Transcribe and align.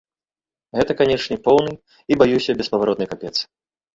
Гэта, 0.77 0.91
канечне, 1.01 1.37
поўны 1.47 1.73
і, 2.11 2.17
баюся, 2.21 2.57
беспаваротны 2.61 3.05
капец. 3.15 3.35